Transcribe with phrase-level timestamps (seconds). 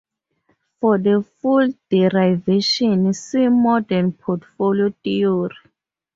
[0.79, 5.55] For the full derivation see Modern portfolio theory.